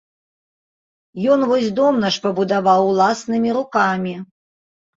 Ён 1.33 1.39
вось 1.51 1.67
дом 1.81 2.01
наш 2.05 2.15
пабудаваў 2.25 2.81
уласнымі 2.89 3.49
рукамі. 3.61 4.19